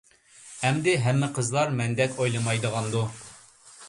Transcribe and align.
ئەمدى 0.69 0.95
ھەممە 1.03 1.29
قىزلار 1.35 1.75
مەندەك 1.81 2.17
ئويلىمايدىغاندۇ. 2.23 3.03